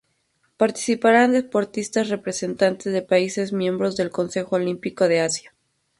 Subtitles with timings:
[0.57, 5.53] Participarán deportistas representantes de países miembros del "Consejo Olímpico de Asia".